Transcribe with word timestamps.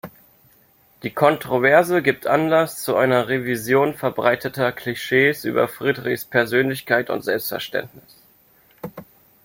Die 1.03 1.11
Kontroverse 1.11 2.01
gibt 2.01 2.25
Anlass 2.25 2.81
zu 2.81 2.95
einer 2.95 3.29
Revision 3.29 3.93
verbreiteter 3.93 4.71
Klischees 4.71 5.45
über 5.45 5.67
Friedrichs 5.67 6.25
Persönlichkeit 6.25 7.11
und 7.11 7.23
Selbstverständnis. 7.23 8.17